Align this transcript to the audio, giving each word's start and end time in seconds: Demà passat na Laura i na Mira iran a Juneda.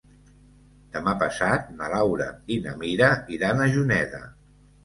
Demà 0.95 1.11
passat 1.23 1.69
na 1.81 1.89
Laura 1.95 2.27
i 2.57 2.57
na 2.65 2.75
Mira 2.85 3.13
iran 3.39 3.63
a 3.63 3.69
Juneda. 3.77 4.27